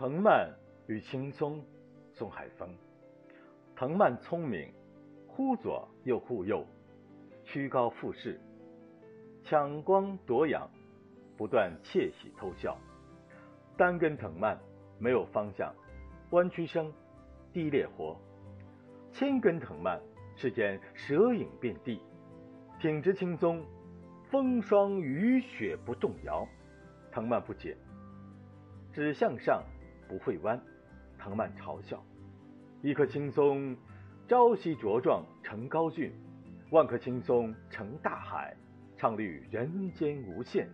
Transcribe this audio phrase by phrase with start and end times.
[0.00, 0.50] 藤蔓
[0.86, 1.62] 与青松，
[2.14, 2.74] 送海风。
[3.76, 4.72] 藤蔓聪明，
[5.26, 6.64] 忽左又忽右，
[7.44, 8.40] 曲高附势，
[9.44, 10.66] 抢光夺阳，
[11.36, 12.78] 不断窃喜偷笑。
[13.76, 14.58] 单根藤蔓
[14.98, 15.70] 没有方向，
[16.30, 16.90] 弯曲生，
[17.52, 18.16] 低劣活；
[19.12, 20.00] 千根藤蔓
[20.34, 22.00] 是间蛇影遍地，
[22.80, 23.62] 挺直青松，
[24.30, 26.48] 风霜雨雪不动摇。
[27.12, 27.76] 藤蔓不解，
[28.94, 29.62] 指向上，
[30.10, 30.60] 不会弯。
[31.16, 32.04] 藤蔓嘲笑。
[32.82, 33.76] 一棵青松，
[34.26, 36.10] 朝夕茁壮成高峻；
[36.72, 38.56] 万棵青松成大海，
[38.96, 40.68] 畅绿人间无限。